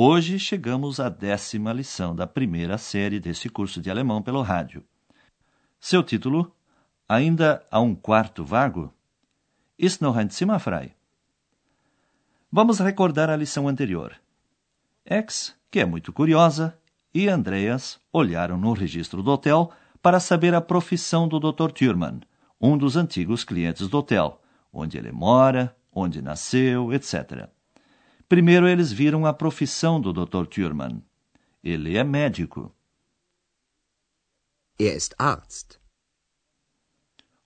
Hoje 0.00 0.38
chegamos 0.38 1.00
à 1.00 1.08
décima 1.08 1.72
lição 1.72 2.14
da 2.14 2.24
primeira 2.24 2.78
série 2.78 3.18
desse 3.18 3.48
curso 3.48 3.80
de 3.80 3.90
alemão 3.90 4.22
pelo 4.22 4.42
rádio. 4.42 4.84
Seu 5.80 6.04
título: 6.04 6.54
Ainda 7.08 7.66
há 7.68 7.80
um 7.80 7.96
quarto 7.96 8.44
vago? 8.44 8.94
Ist 9.76 10.00
noch 10.00 10.16
ein 10.16 10.30
Zimmer 10.30 10.60
frei? 10.60 10.94
Vamos 12.48 12.78
recordar 12.78 13.28
a 13.28 13.34
lição 13.34 13.66
anterior. 13.66 14.14
Ex, 15.04 15.56
que 15.68 15.80
é 15.80 15.84
muito 15.84 16.12
curiosa, 16.12 16.78
e 17.12 17.28
Andreas 17.28 18.00
olharam 18.12 18.56
no 18.56 18.74
registro 18.74 19.20
do 19.20 19.32
hotel 19.32 19.72
para 20.00 20.20
saber 20.20 20.54
a 20.54 20.60
profissão 20.60 21.26
do 21.26 21.40
Dr. 21.40 21.72
Thurman, 21.72 22.20
um 22.60 22.78
dos 22.78 22.94
antigos 22.94 23.42
clientes 23.42 23.88
do 23.88 23.98
hotel, 23.98 24.40
onde 24.72 24.96
ele 24.96 25.10
mora, 25.10 25.76
onde 25.92 26.22
nasceu, 26.22 26.92
etc. 26.92 27.48
Primeiro 28.28 28.68
eles 28.68 28.92
viram 28.92 29.24
a 29.24 29.32
profissão 29.32 30.00
do 30.00 30.12
Dr. 30.12 30.46
Thurman. 30.46 31.02
Ele 31.62 31.96
é 31.96 32.04
médico. 32.04 32.74
er 34.78 34.96
ist 34.96 35.14
Arzt. 35.18 35.80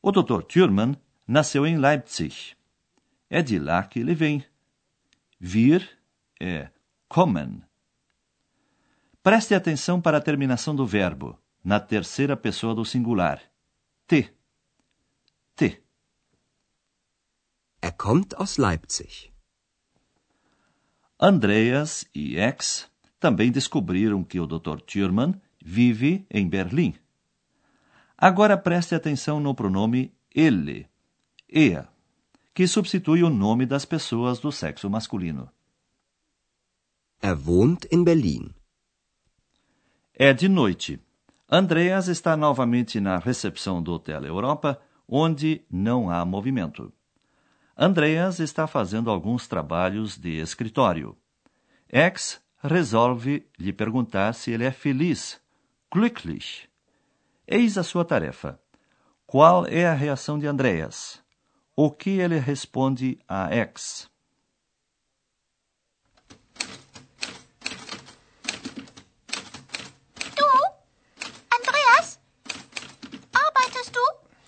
O 0.02 0.10
Dr. 0.12 0.42
Thurman 0.42 0.96
nasceu 1.26 1.66
em 1.66 1.78
Leipzig. 1.78 2.56
É 3.30 3.40
de 3.40 3.58
lá 3.58 3.82
que 3.84 4.00
ele 4.00 4.14
vem. 4.14 4.44
Vir 5.40 5.88
é 6.38 6.70
kommen. 7.08 7.62
Preste 9.22 9.54
atenção 9.54 10.00
para 10.00 10.18
a 10.18 10.20
terminação 10.20 10.74
do 10.74 10.84
verbo, 10.84 11.38
na 11.64 11.78
terceira 11.78 12.36
pessoa 12.36 12.74
do 12.74 12.84
singular. 12.84 13.40
T. 14.06 14.34
T. 15.54 15.82
Er 17.80 17.92
kommt 17.92 18.34
aus 18.36 18.58
Leipzig. 18.58 19.31
Andreas 21.24 22.04
e 22.12 22.36
X 22.36 22.90
também 23.20 23.52
descobriram 23.52 24.24
que 24.24 24.40
o 24.40 24.46
Dr. 24.46 24.80
Thurman 24.80 25.40
vive 25.64 26.26
em 26.28 26.48
Berlim. 26.48 26.94
Agora 28.18 28.58
preste 28.58 28.92
atenção 28.92 29.38
no 29.38 29.54
pronome 29.54 30.12
ele, 30.34 30.88
ea, 31.48 31.88
que 32.52 32.66
substitui 32.66 33.22
o 33.22 33.30
nome 33.30 33.66
das 33.66 33.84
pessoas 33.84 34.40
do 34.40 34.50
sexo 34.50 34.90
masculino. 34.90 35.48
Er 37.22 37.38
wohnt 37.38 37.86
in 37.92 38.02
Berlin. 38.02 38.52
É 40.12 40.32
de 40.32 40.48
noite. 40.48 40.98
Andreas 41.48 42.08
está 42.08 42.36
novamente 42.36 42.98
na 42.98 43.18
recepção 43.18 43.80
do 43.80 43.92
Hotel 43.92 44.24
Europa, 44.24 44.80
onde 45.06 45.64
não 45.70 46.10
há 46.10 46.24
movimento. 46.24 46.92
Andreas 47.84 48.38
está 48.38 48.68
fazendo 48.68 49.10
alguns 49.10 49.48
trabalhos 49.48 50.16
de 50.16 50.38
escritório. 50.38 51.16
X 51.88 52.40
resolve 52.62 53.44
lhe 53.58 53.72
perguntar 53.72 54.34
se 54.34 54.52
ele 54.52 54.62
é 54.62 54.70
feliz, 54.70 55.40
glücklich. 55.92 56.68
Eis 57.44 57.76
a 57.76 57.82
sua 57.82 58.04
tarefa. 58.04 58.56
Qual 59.26 59.66
é 59.66 59.84
a 59.84 59.94
reação 59.94 60.38
de 60.38 60.46
Andreas? 60.46 61.20
O 61.74 61.90
que 61.90 62.10
ele 62.20 62.38
responde 62.38 63.18
a 63.26 63.52
X? 63.52 64.08
Du, 70.36 70.46
Andreas? 71.52 72.20
Arbeitest 73.34 73.90
du? 73.92 74.00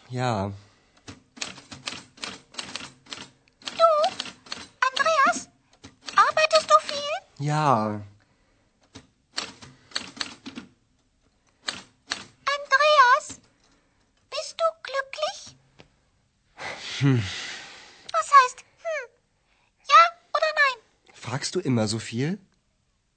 Ja, 0.08 0.52
Du, 3.76 3.90
Andreas? 4.88 5.48
Arbeitest 6.16 6.68
du 6.70 6.78
viel? 6.88 7.14
Ja, 7.44 8.00
Andreas? 12.56 13.26
Bist 14.30 14.54
du 14.60 14.66
glücklich? 14.86 15.56
Was 18.16 18.28
heißt 18.36 18.58
hm? 18.84 19.04
Ja 19.92 20.02
oder 20.36 20.50
nein? 20.62 20.78
fragst 21.12 21.54
du 21.54 21.60
immer 21.60 21.86
so 21.86 21.98
viel? 21.98 22.38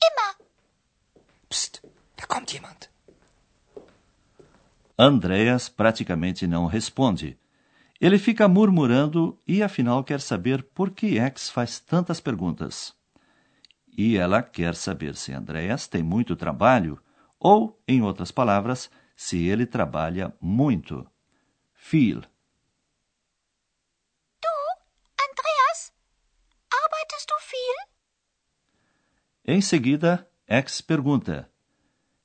Immer. 0.07 0.29
Psst, 1.49 1.81
da 2.17 2.25
kommt 2.25 2.51
jemand. 2.51 2.89
Andreas 4.97 5.69
praticamente 5.69 6.47
não 6.47 6.65
responde. 6.65 7.37
Ele 8.01 8.19
fica 8.19 8.47
murmurando 8.47 9.39
e 9.47 9.63
afinal 9.63 10.03
quer 10.03 10.19
saber 10.19 10.63
por 10.63 10.91
que 10.91 11.17
X 11.17 11.49
faz 11.49 11.79
tantas 11.79 12.19
perguntas. 12.19 12.96
E 13.97 14.15
ela 14.15 14.43
quer 14.43 14.75
saber 14.75 15.15
se 15.15 15.33
Andreas 15.33 15.87
tem 15.87 16.03
muito 16.03 16.35
trabalho 16.35 17.01
ou, 17.39 17.81
em 17.87 18.03
outras 18.03 18.31
palavras, 18.31 18.91
se 19.15 19.47
ele 19.47 19.65
trabalha 19.65 20.31
muito. 20.39 21.09
Viel. 21.73 22.21
Du, 24.39 24.55
Andreas? 25.19 25.91
Arbeitest 26.71 27.27
du 27.27 27.35
viel? 27.49 27.77
Em 29.45 29.61
seguida, 29.61 30.29
X 30.45 30.79
pergunta: 30.81 31.51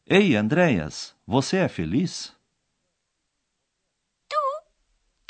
Ei, 0.05 0.37
Andreas, 0.37 1.17
você 1.27 1.57
é 1.57 1.69
feliz? 1.69 2.37
Du, 4.29 4.43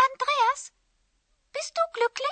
Andreas? 0.06 0.72
Bist 1.52 1.72
du 1.76 1.82
glücklich? 1.94 2.31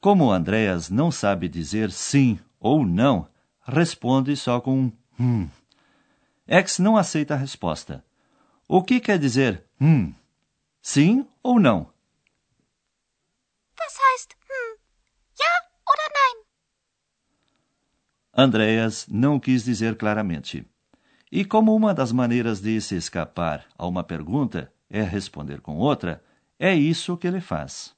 Como 0.00 0.30
Andreas 0.30 0.88
não 0.90 1.10
sabe 1.10 1.48
dizer 1.48 1.90
sim 1.90 2.38
ou 2.60 2.86
não, 2.86 3.28
responde 3.62 4.36
só 4.36 4.60
com 4.60 4.84
um 4.84 4.92
hum. 5.18 5.48
X 6.46 6.78
não 6.78 6.96
aceita 6.96 7.34
a 7.34 7.36
resposta. 7.36 8.04
O 8.68 8.82
que 8.82 9.00
quer 9.00 9.18
dizer 9.18 9.64
hum? 9.80 10.14
Sim 10.80 11.26
ou 11.42 11.58
não? 11.58 11.92
Was 13.80 13.98
heißt 13.98 14.34
hm? 14.34 14.78
Ja 15.40 15.52
oder 15.90 16.08
nein? 16.14 16.44
Andreas 18.32 19.08
não 19.08 19.40
quis 19.40 19.64
dizer 19.64 19.96
claramente. 19.96 20.64
E 21.32 21.44
como 21.44 21.74
uma 21.74 21.92
das 21.92 22.12
maneiras 22.12 22.60
de 22.60 22.80
se 22.80 22.94
escapar 22.94 23.66
a 23.76 23.84
uma 23.84 24.04
pergunta 24.04 24.72
é 24.88 25.02
responder 25.02 25.60
com 25.60 25.76
outra, 25.76 26.22
é 26.56 26.72
isso 26.72 27.16
que 27.16 27.26
ele 27.26 27.40
faz. 27.40 27.97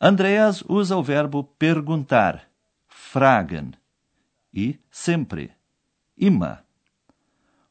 Andreas 0.00 0.62
usa 0.68 0.96
o 0.96 1.02
verbo 1.02 1.42
perguntar, 1.42 2.50
fragen, 2.86 3.72
e 4.52 4.78
sempre, 4.90 5.56
immer. 6.16 6.64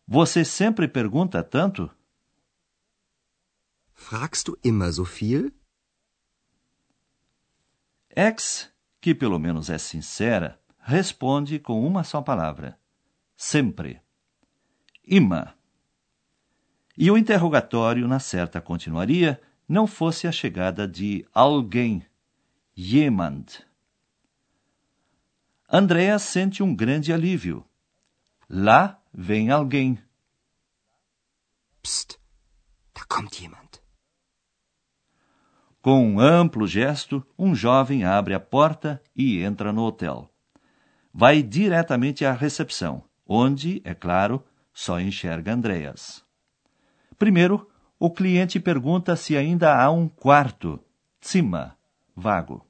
Você 0.07 0.43
sempre 0.43 0.87
pergunta 0.87 1.43
tanto? 1.43 1.91
Fragst 3.93 4.47
du 4.47 4.57
immer 4.63 4.91
so 4.91 5.05
viel? 5.05 5.51
X, 8.09 8.71
que 8.99 9.13
pelo 9.13 9.37
menos 9.37 9.69
é 9.69 9.77
sincera, 9.77 10.59
responde 10.79 11.59
com 11.59 11.85
uma 11.85 12.03
só 12.03 12.21
palavra: 12.21 12.79
sempre. 13.35 14.01
Immer. 15.03 15.55
E 16.97 17.11
o 17.11 17.17
interrogatório, 17.17 18.07
na 18.07 18.19
certa, 18.19 18.61
continuaria 18.61 19.39
não 19.67 19.85
fosse 19.85 20.27
a 20.27 20.31
chegada 20.31 20.87
de 20.87 21.27
alguém, 21.33 22.05
jemand. 22.77 23.45
Andrea 25.69 26.19
sente 26.19 26.61
um 26.61 26.75
grande 26.75 27.13
alívio. 27.13 27.65
Lá 28.49 29.01
vem 29.13 29.49
alguém. 29.49 29.97
Psst, 31.81 32.19
da 32.93 33.05
kommt 33.07 33.33
jemand. 33.33 33.79
Com 35.81 36.05
um 36.05 36.19
amplo 36.19 36.67
gesto, 36.67 37.25
um 37.37 37.55
jovem 37.55 38.03
abre 38.03 38.33
a 38.33 38.39
porta 38.39 39.01
e 39.15 39.41
entra 39.41 39.71
no 39.71 39.83
hotel. 39.83 40.29
Vai 41.13 41.41
diretamente 41.41 42.25
à 42.25 42.33
recepção, 42.33 43.07
onde, 43.25 43.81
é 43.85 43.93
claro, 43.93 44.43
só 44.73 44.99
enxerga 44.99 45.53
Andreas. 45.53 46.25
Primeiro, 47.17 47.69
o 47.97 48.11
cliente 48.11 48.59
pergunta 48.59 49.15
se 49.15 49.37
ainda 49.37 49.81
há 49.81 49.89
um 49.89 50.09
quarto, 50.09 50.83
Zimmer, 51.25 51.73
vago. 52.15 52.64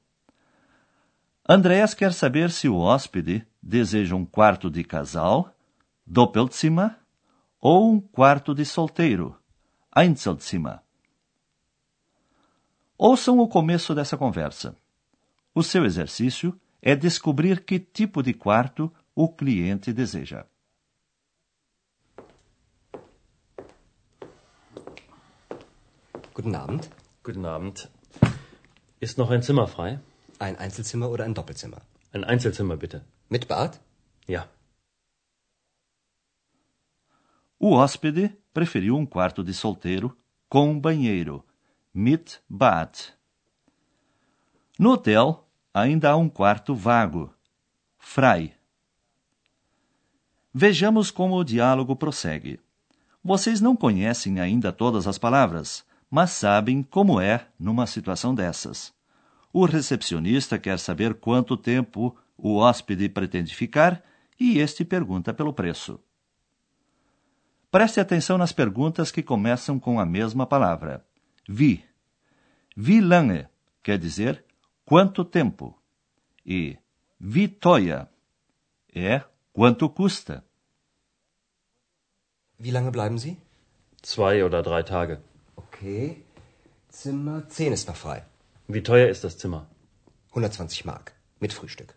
Andreas 1.48 1.94
quer 1.94 2.12
saber 2.12 2.50
se 2.50 2.68
o 2.68 2.76
hóspede 2.76 3.46
deseja 3.62 4.16
um 4.16 4.26
quarto 4.26 4.68
de 4.68 4.82
casal, 4.82 5.54
Doppelzimmer, 6.04 6.98
ou 7.60 7.92
um 7.92 8.00
quarto 8.00 8.52
de 8.52 8.64
solteiro, 8.64 9.38
Einzelzimmer. 9.94 10.80
Ouçam 12.98 13.38
o 13.38 13.46
começo 13.46 13.94
dessa 13.94 14.16
conversa. 14.16 14.76
O 15.54 15.62
seu 15.62 15.84
exercício 15.84 16.58
é 16.82 16.96
descobrir 16.96 17.64
que 17.64 17.78
tipo 17.78 18.24
de 18.24 18.34
quarto 18.34 18.92
o 19.14 19.28
cliente 19.28 19.92
deseja. 19.92 20.46
Guten 26.34 26.56
Abend. 26.56 26.90
Guten 27.22 27.46
Abend. 27.46 27.88
Ist 29.00 29.16
noch 29.16 29.30
ein 29.30 29.42
Zimmer 29.42 29.68
frei? 29.68 30.00
Ein 30.38 30.56
Einzelzimmer 30.56 31.08
oder 31.08 31.24
ein 31.24 31.34
Doppelzimmer? 31.34 31.80
Ein 32.12 32.24
Einzelzimmer 32.24 32.76
bitte. 32.76 33.04
Mit 33.28 33.48
Bad? 33.48 33.80
Ja. 34.26 34.48
O 37.58 37.76
hóspede 37.76 38.36
preferiu 38.52 38.96
um 38.96 39.06
quarto 39.06 39.42
de 39.42 39.54
solteiro 39.54 40.16
com 40.48 40.78
banheiro, 40.78 41.44
mit 41.92 42.40
Bad. 42.48 43.14
No 44.78 44.92
hotel, 44.92 45.48
ainda 45.72 46.10
há 46.10 46.16
um 46.16 46.28
quarto 46.28 46.74
vago, 46.74 47.32
frei. 47.98 48.54
Vejamos 50.52 51.10
como 51.10 51.36
o 51.36 51.44
diálogo 51.44 51.96
prossegue. 51.96 52.60
Vocês 53.24 53.60
não 53.60 53.74
conhecem 53.74 54.38
ainda 54.38 54.72
todas 54.72 55.06
as 55.06 55.18
palavras, 55.18 55.84
mas 56.10 56.30
sabem 56.30 56.82
como 56.82 57.20
é 57.20 57.46
numa 57.58 57.86
situação 57.86 58.34
dessas. 58.34 58.95
O 59.58 59.64
recepcionista 59.64 60.58
quer 60.58 60.78
saber 60.78 61.14
quanto 61.14 61.56
tempo 61.56 62.14
o 62.36 62.58
hóspede 62.58 63.08
pretende 63.08 63.54
ficar 63.54 64.04
e 64.38 64.58
este 64.58 64.84
pergunta 64.84 65.32
pelo 65.32 65.54
preço. 65.54 65.98
Preste 67.70 67.98
atenção 67.98 68.36
nas 68.36 68.52
perguntas 68.52 69.10
que 69.10 69.22
começam 69.22 69.80
com 69.80 69.98
a 69.98 70.04
mesma 70.04 70.44
palavra. 70.46 71.06
Wie. 71.48 71.82
Wie 72.76 73.00
lange 73.00 73.48
quer 73.82 73.98
dizer 73.98 74.44
quanto 74.84 75.24
tempo. 75.24 75.74
E 76.44 76.76
wie 77.18 77.48
teuer 77.48 78.08
é 78.94 79.24
quanto 79.54 79.88
custa. 79.88 80.44
Wie 82.58 82.72
lange 82.72 82.90
bleiben 82.90 83.16
Sie? 83.16 83.38
Zwei 84.02 84.44
oder 84.44 84.62
drei 84.62 84.82
Tage. 84.82 85.18
Okay. 85.56 86.26
Zimmer 86.90 87.48
10 87.48 87.72
ist 87.72 87.88
noch 87.88 87.96
frei. 87.96 88.22
Wie 88.68 88.82
teuer 88.82 89.08
ist 89.08 89.22
das 89.22 89.38
Zimmer? 89.38 89.70
120 90.30 90.84
Mark. 90.84 91.14
Mit 91.38 91.52
Frühstück. 91.52 91.94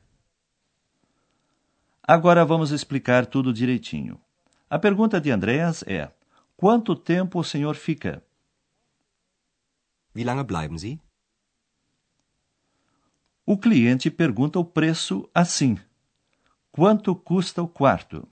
Agora 2.03 2.45
vamos 2.45 2.71
explicar 2.71 3.25
tudo 3.25 3.51
direitinho. 3.51 4.21
A 4.69 4.77
pergunta 4.77 5.19
de 5.19 5.31
Andreas 5.31 5.83
é: 5.87 6.11
Quanto 6.55 6.95
tempo 6.95 7.39
o 7.39 7.43
senhor 7.43 7.75
fica? 7.75 8.23
Wie 10.13 10.23
lange 10.23 10.43
bleiben 10.43 10.77
Sie? 10.77 10.99
O 13.47 13.57
cliente 13.57 14.11
pergunta 14.11 14.59
o 14.59 14.65
preço 14.65 15.27
assim: 15.33 15.75
Quanto 16.71 17.15
custa 17.15 17.63
o 17.63 17.67
quarto? 17.67 18.27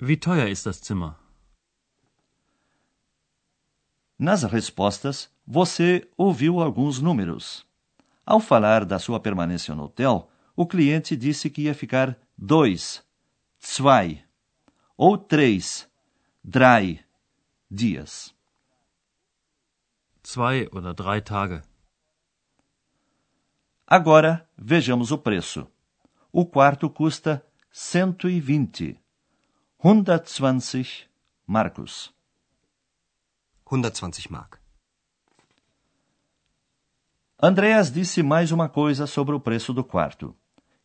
Wie 0.00 0.16
teuer 0.16 0.48
ist 0.48 0.64
das 0.64 0.80
Zimmer? 0.80 1.16
Nas 4.18 4.42
respostas, 4.44 5.30
você 5.46 6.08
ouviu 6.16 6.60
alguns 6.60 7.00
números. 7.00 7.66
Ao 8.24 8.40
falar 8.40 8.84
da 8.84 8.98
sua 8.98 9.20
permanência 9.20 9.74
no 9.74 9.84
hotel, 9.84 10.30
o 10.56 10.66
cliente 10.66 11.14
disse 11.14 11.50
que 11.50 11.62
ia 11.62 11.74
ficar 11.74 12.18
dois, 12.36 13.04
zwei, 13.58 14.24
ou 14.96 15.18
três, 15.18 15.86
drei, 16.42 17.00
dias. 17.70 18.34
Zwei 20.22 20.66
oder 20.72 20.94
drei 20.94 21.20
Tage. 21.20 21.62
Agora, 23.86 24.48
vejamos 24.56 25.12
o 25.12 25.18
preço. 25.18 25.70
O 26.32 26.46
quarto 26.46 26.88
custa 26.88 27.46
120, 27.70 28.98
120 29.78 31.08
marcos. 31.46 32.15
120 33.68 34.30
Mark. 34.30 34.60
Andreas 37.42 37.90
disse 37.90 38.22
mais 38.22 38.52
uma 38.52 38.68
coisa 38.68 39.08
sobre 39.08 39.34
o 39.34 39.40
preço 39.40 39.74
do 39.74 39.82
quarto. 39.82 40.36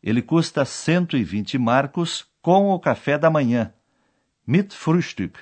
Ele 0.01 0.19
custa 0.19 0.66
120 0.66 1.60
marcos 1.60 2.28
com 2.42 2.72
o 2.72 2.80
café 2.80 3.19
da 3.19 3.30
manhã, 3.30 3.72
mit 4.48 4.74
Frühstück. 4.74 5.39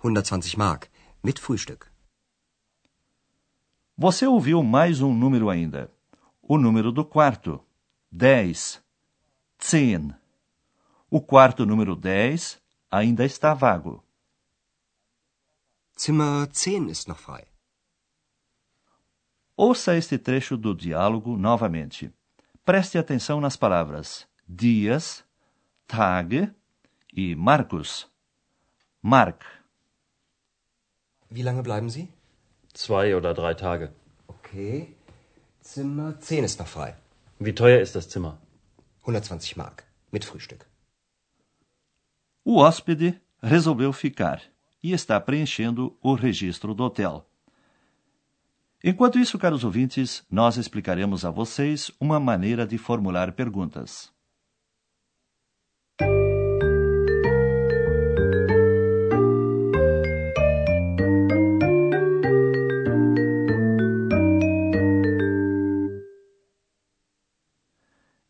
120 0.00 0.58
Mark. 0.58 0.86
Mit 1.22 1.38
Frühstück. 1.38 1.86
Você 3.98 4.26
ouviu 4.26 4.62
mais 4.62 5.02
um 5.02 5.12
número 5.12 5.50
ainda. 5.50 5.92
O 6.40 6.56
número 6.56 6.90
do 6.90 7.04
quarto, 7.04 7.62
10. 8.10 8.82
Zehn. 9.62 10.14
O 11.10 11.20
quarto 11.20 11.66
número 11.66 11.94
10 11.94 12.58
ainda 12.90 13.26
está 13.26 13.52
vago. 13.52 14.02
Zimmer 16.02 16.48
10 16.50 16.88
ist 16.88 17.08
noch 17.08 17.18
frei. 17.18 17.44
Ouça 19.54 19.94
este 19.96 20.16
trecho 20.18 20.56
do 20.56 20.74
diálogo 20.74 21.36
novamente. 21.36 22.10
Preste 22.64 22.96
atenção 22.96 23.38
nas 23.38 23.54
palavras 23.54 24.26
dias, 24.48 25.22
Tage 25.86 26.50
e 27.14 27.36
Marcus. 27.36 28.08
Mark. 29.02 29.44
Wie 31.28 31.42
lange 31.42 31.62
bleiben 31.62 31.90
Sie? 31.90 32.08
Zwei 32.72 33.14
oder 33.14 33.34
drei 33.34 33.52
Tage. 33.52 33.92
Okay. 34.26 34.96
Zimmer 35.60 36.18
10 36.18 36.44
ist 36.44 36.58
noch 36.60 36.68
frei. 36.68 36.96
Wie 37.38 37.54
teuer 37.54 37.82
ist 37.82 37.94
das 37.94 38.08
Zimmer? 38.08 38.38
120 39.00 39.54
Mark. 39.58 39.84
Mit 40.10 40.24
Frühstück. 40.24 40.64
O 42.42 42.64
hóspede 42.64 43.20
resolveu 43.42 43.92
ficar 43.92 44.40
e 44.82 44.92
está 44.92 45.20
preenchendo 45.20 45.96
o 46.02 46.14
registro 46.14 46.74
do 46.74 46.84
hotel. 46.84 47.26
Enquanto 48.82 49.18
isso, 49.18 49.38
caros 49.38 49.62
ouvintes, 49.62 50.24
nós 50.30 50.56
explicaremos 50.56 51.24
a 51.24 51.30
vocês 51.30 51.90
uma 52.00 52.18
maneira 52.18 52.66
de 52.66 52.78
formular 52.78 53.32
perguntas. 53.32 54.10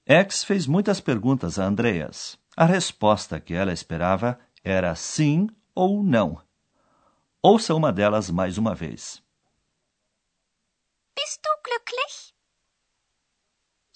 X 0.05 0.43
fez 0.43 0.67
muitas 0.67 1.01
perguntas 1.01 1.57
a 1.57 1.65
Andreas. 1.65 2.37
A 2.57 2.65
resposta 2.65 3.39
que 3.39 3.55
ela 3.55 3.73
esperava 3.73 4.37
era 4.65 4.93
sim 4.97 5.49
ou 5.81 6.03
não. 6.03 6.43
Ouça 7.43 7.75
uma 7.75 7.91
delas 7.91 8.29
mais 8.31 8.59
uma 8.59 8.75
vez. 8.75 9.23
Bist 11.17 11.41
du 11.43 11.51
glücklich? 11.65 12.35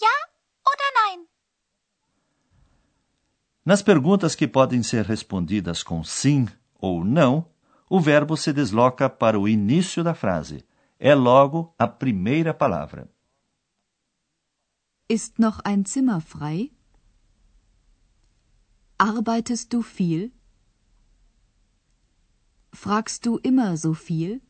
Ja 0.00 0.16
oder 0.66 0.90
nein? 1.00 1.26
Nas 3.66 3.82
perguntas 3.82 4.34
que 4.34 4.48
podem 4.48 4.82
ser 4.82 5.04
respondidas 5.04 5.82
com 5.82 6.02
sim 6.02 6.48
ou 6.80 7.04
não, 7.04 7.50
o 7.88 8.00
verbo 8.00 8.34
se 8.34 8.50
desloca 8.52 9.10
para 9.10 9.38
o 9.38 9.46
início 9.46 10.02
da 10.02 10.14
frase. 10.14 10.66
É 10.98 11.14
logo 11.14 11.74
a 11.78 11.86
primeira 11.86 12.54
palavra. 12.54 13.10
Ist 15.06 15.38
noch 15.38 15.60
ein 15.64 15.84
Zimmer 15.84 16.22
frei? 16.22 16.72
Arbeitest 18.98 19.70
du 19.70 19.82
viel? 19.82 20.32
Fragst 22.74 23.24
du 23.24 23.38
immer 23.44 23.76
so 23.76 23.94
viel? 23.94 24.42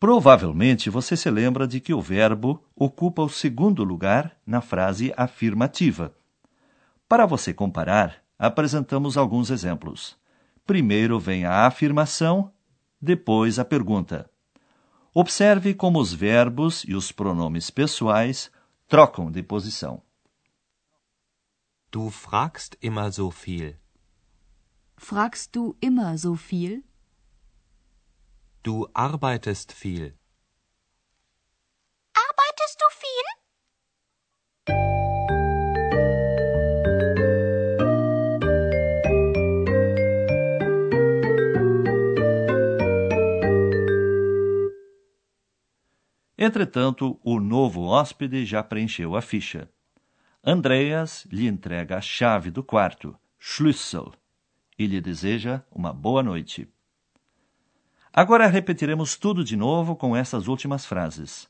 Provavelmente 0.00 0.88
você 0.88 1.14
se 1.16 1.30
lembra 1.30 1.68
de 1.68 1.80
que 1.80 1.92
o 1.92 2.00
verbo 2.00 2.64
ocupa 2.74 3.22
o 3.22 3.28
segundo 3.28 3.84
lugar 3.84 4.34
na 4.46 4.62
frase 4.62 5.12
afirmativa. 5.18 6.16
Para 7.06 7.26
você 7.26 7.52
comparar, 7.52 8.24
apresentamos 8.38 9.18
alguns 9.18 9.50
exemplos. 9.50 10.16
Primeiro 10.64 11.20
vem 11.20 11.44
a 11.44 11.66
afirmação, 11.66 12.50
depois 13.00 13.58
a 13.58 13.64
pergunta. 13.64 14.30
Observe 15.12 15.74
como 15.74 16.00
os 16.00 16.12
verbos 16.12 16.84
e 16.84 16.94
os 16.94 17.12
pronomes 17.12 17.70
pessoais 17.70 18.50
trocam 18.88 19.30
de 19.30 19.42
posição. 19.42 20.02
Du 21.92 22.10
fragst 22.10 22.76
immer 22.82 23.12
so 23.12 23.30
viel. 23.30 23.76
Fragst 24.98 25.54
du 25.54 25.76
immer 25.80 26.16
so 26.18 26.34
viel? 26.34 26.82
Du 28.62 28.88
arbeitest 28.94 29.72
viel. 29.72 30.18
Arbeitest 32.14 32.80
du 32.80 32.86
viel? 32.90 33.26
Entretanto, 46.38 47.20
o 47.22 47.38
novo 47.40 47.88
hóspede 47.88 48.44
já 48.44 48.62
preencheu 48.62 49.14
a 49.14 49.20
ficha. 49.20 49.68
Andreas 50.42 51.26
lhe 51.30 51.46
entrega 51.46 51.98
a 51.98 52.00
chave 52.00 52.50
do 52.50 52.62
quarto, 52.62 53.16
Schlüssel 53.38 54.12
e 54.78 54.86
lhe 54.86 55.00
deseja 55.00 55.62
uma 55.70 55.92
boa 55.92 56.22
noite. 56.22 56.68
Agora 58.12 58.46
repetiremos 58.46 59.16
tudo 59.16 59.44
de 59.44 59.56
novo 59.56 59.94
com 59.94 60.16
essas 60.16 60.48
últimas 60.48 60.86
frases. 60.86 61.48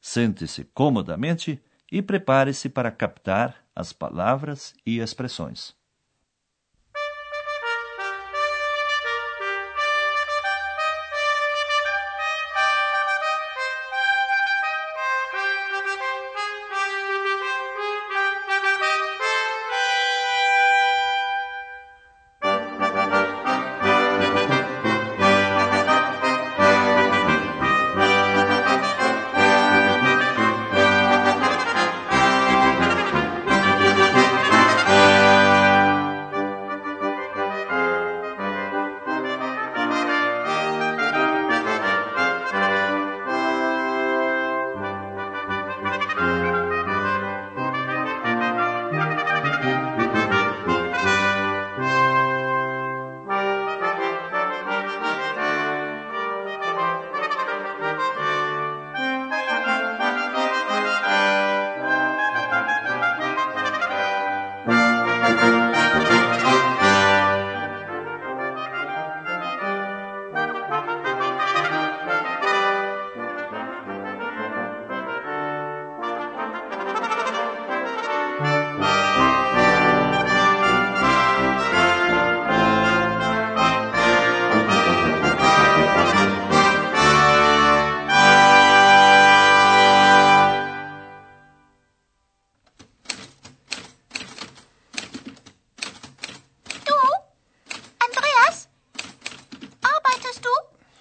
Sente-se 0.00 0.64
comodamente 0.64 1.62
e 1.90 2.02
prepare-se 2.02 2.68
para 2.68 2.90
captar 2.90 3.56
as 3.74 3.92
palavras 3.92 4.74
e 4.84 4.98
expressões. 4.98 5.74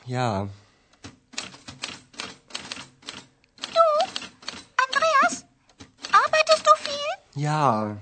Ja, 0.05 0.47
Du? 3.57 3.81
Andreas? 4.87 5.45
Arbeitest 6.11 6.65
du 6.65 6.71
viel? 6.83 7.41
ja. 7.43 7.97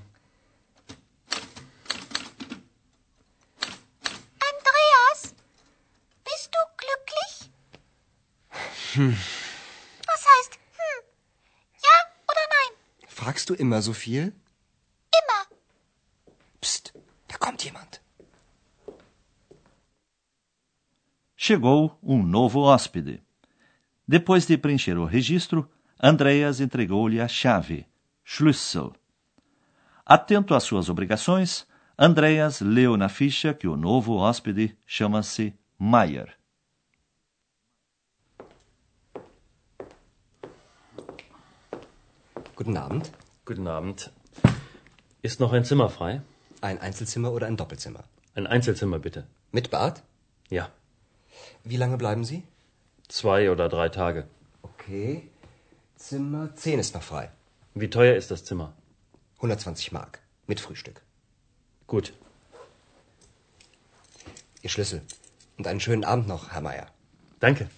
Andreas? 4.39 5.33
Bist 6.23 6.49
du 6.51 6.59
glücklich? 6.77 7.49
Was 10.07 10.25
heißt 10.25 10.53
hm? 10.53 11.03
Ja 11.83 11.97
oder 12.27 12.41
nein? 12.49 13.07
Fragst 13.07 13.49
du 13.49 13.53
immer 13.53 13.81
so 13.81 13.93
viel? 13.93 14.33
Chegou 21.45 21.99
um 22.01 22.23
novo 22.23 22.61
hóspede. 22.61 23.21
Depois 24.07 24.45
de 24.45 24.57
preencher 24.57 24.97
o 24.97 25.03
registro, 25.03 25.69
Andreas 26.01 26.61
entregou-lhe 26.61 27.19
a 27.19 27.27
chave, 27.27 27.85
Schlüssel. 28.23 28.93
Atento 30.05 30.55
às 30.55 30.63
suas 30.63 30.87
obrigações, 30.87 31.67
Andreas 31.99 32.61
leu 32.61 32.95
na 32.95 33.09
ficha 33.09 33.53
que 33.53 33.67
o 33.67 33.75
novo 33.75 34.15
hóspede 34.19 34.77
chama-se 34.87 35.53
Meyer. 35.77 36.29
Guten 42.55 42.77
Abend. 42.77 43.11
Guten 43.43 43.67
Abend. 43.67 44.13
Ist 45.21 45.41
noch 45.41 45.51
ein 45.51 45.65
Zimmer 45.65 45.89
frei? 45.89 46.21
Ein 46.61 46.79
Einzelzimmer 46.79 47.33
oder 47.33 47.47
ein 47.47 47.57
Doppelzimmer? 47.57 48.05
Ein 48.33 48.47
Einzelzimmer 48.47 48.97
bitte. 48.97 49.27
Mit 49.51 49.69
Bad? 49.69 50.03
Ja. 50.49 50.71
Wie 51.63 51.77
lange 51.77 51.97
bleiben 51.97 52.25
Sie? 52.25 52.43
Zwei 53.07 53.49
oder 53.49 53.69
drei 53.69 53.89
Tage. 53.89 54.27
Okay. 54.61 55.29
Zimmer 55.95 56.53
10 56.55 56.79
ist 56.79 56.93
noch 56.93 57.03
frei. 57.03 57.31
Wie 57.73 57.89
teuer 57.89 58.15
ist 58.15 58.31
das 58.31 58.43
Zimmer? 58.43 58.73
120 59.37 59.91
Mark. 59.93 60.19
Mit 60.45 60.59
Frühstück. 60.59 61.01
Gut. 61.87 62.13
Ihr 64.61 64.69
Schlüssel. 64.69 65.01
Und 65.57 65.67
einen 65.67 65.79
schönen 65.79 66.03
Abend 66.03 66.27
noch, 66.27 66.51
Herr 66.51 66.61
Meier. 66.61 66.87
Danke. 67.39 67.69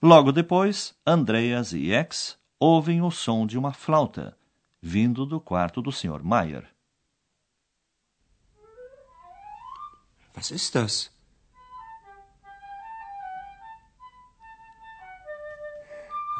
Logo 0.00 0.32
depois, 0.32 0.94
Andreas 1.04 1.74
e 1.74 1.92
X 1.92 2.38
ouvem 2.58 3.02
o 3.02 3.10
som 3.10 3.46
de 3.46 3.58
uma 3.58 3.72
flauta, 3.72 4.36
vindo 4.82 5.26
do 5.26 5.40
quarto 5.40 5.82
do 5.82 5.92
Sr. 5.92 6.22
Meyer. 6.22 6.66
Was 10.34 10.50
ist 10.50 10.74
das? 10.74 11.10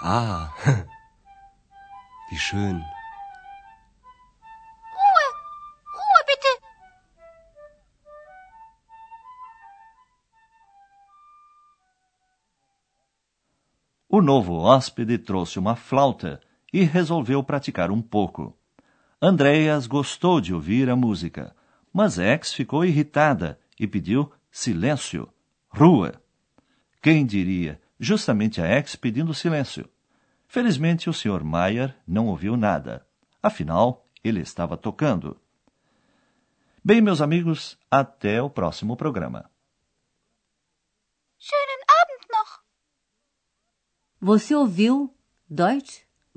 Ah, 0.02 0.54
wie 2.30 2.38
schön. 2.38 2.82
Ruhe. 4.94 5.26
Ruhe 5.92 6.22
bitte. 6.26 6.62
O 14.08 14.22
novo 14.22 14.62
hóspede 14.62 15.18
trouxe 15.18 15.58
uma 15.58 15.76
flauta 15.76 16.40
e 16.72 16.84
resolveu 16.84 17.42
praticar 17.42 17.90
um 17.90 18.00
pouco. 18.00 18.56
Andreas 19.20 19.86
gostou 19.86 20.40
de 20.40 20.54
ouvir 20.54 20.88
a 20.88 20.96
música, 20.96 21.54
mas 21.92 22.18
X 22.18 22.52
ficou 22.52 22.84
irritada 22.84 23.58
e 23.78 23.86
pediu 23.86 24.32
silêncio, 24.50 25.28
rua. 25.68 26.12
Quem 27.02 27.26
diria, 27.26 27.80
justamente 27.98 28.60
a 28.60 28.66
X 28.66 28.96
pedindo 28.96 29.34
silêncio. 29.34 29.88
Felizmente 30.46 31.08
o 31.08 31.12
Sr. 31.12 31.44
Meyer 31.44 31.94
não 32.06 32.26
ouviu 32.26 32.56
nada. 32.56 33.06
Afinal, 33.42 34.06
ele 34.22 34.40
estava 34.40 34.76
tocando. 34.76 35.40
Bem, 36.82 37.00
meus 37.00 37.20
amigos, 37.20 37.78
até 37.90 38.42
o 38.42 38.50
próximo 38.50 38.96
programa. 38.96 39.50
Schönen 41.38 41.84
Abend 41.88 42.26
noch. 42.30 42.60
Você 44.20 44.54
ouviu 44.54 45.14
Deutsch? 45.48 46.09